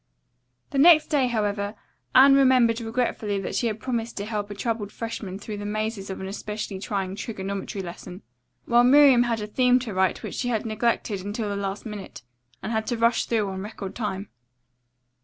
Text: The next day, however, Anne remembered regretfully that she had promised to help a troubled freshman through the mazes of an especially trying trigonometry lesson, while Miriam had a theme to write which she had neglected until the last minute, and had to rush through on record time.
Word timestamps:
The 0.71 0.79
next 0.79 1.11
day, 1.11 1.27
however, 1.27 1.75
Anne 2.15 2.33
remembered 2.33 2.81
regretfully 2.81 3.39
that 3.41 3.53
she 3.53 3.67
had 3.67 3.79
promised 3.79 4.17
to 4.17 4.25
help 4.25 4.49
a 4.49 4.55
troubled 4.55 4.91
freshman 4.91 5.37
through 5.37 5.57
the 5.57 5.63
mazes 5.67 6.09
of 6.09 6.19
an 6.19 6.25
especially 6.27 6.79
trying 6.79 7.15
trigonometry 7.15 7.83
lesson, 7.83 8.23
while 8.65 8.83
Miriam 8.83 9.21
had 9.21 9.41
a 9.41 9.45
theme 9.45 9.77
to 9.77 9.93
write 9.93 10.23
which 10.23 10.33
she 10.33 10.47
had 10.47 10.65
neglected 10.65 11.23
until 11.23 11.49
the 11.49 11.55
last 11.55 11.85
minute, 11.85 12.23
and 12.63 12.71
had 12.71 12.87
to 12.87 12.97
rush 12.97 13.25
through 13.25 13.47
on 13.47 13.61
record 13.61 13.93
time. 13.93 14.29